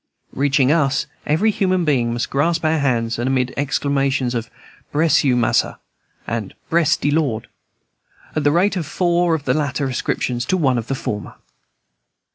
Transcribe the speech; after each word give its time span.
Reaching 0.33 0.71
us, 0.71 1.05
every 1.27 1.51
human 1.51 1.85
being 1.85 2.11
must 2.11 2.31
grasp 2.31 2.65
our 2.65 2.79
hands, 2.79 3.19
amid 3.19 3.53
exclamations 3.55 4.33
of 4.33 4.49
"Bress 4.91 5.23
you, 5.23 5.35
mas'r," 5.35 5.77
and 6.25 6.55
"Bress 6.71 6.97
de 6.97 7.11
Lord," 7.11 7.47
at 8.35 8.43
the 8.43 8.51
rate 8.51 8.75
of 8.77 8.87
four 8.87 9.35
of 9.35 9.43
the 9.45 9.53
latter 9.53 9.85
ascriptions 9.87 10.43
to 10.45 10.57
one 10.57 10.79
of 10.79 10.87
the 10.87 10.95
former. 10.95 11.35